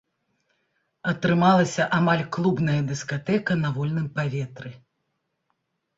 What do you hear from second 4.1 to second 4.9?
паветры.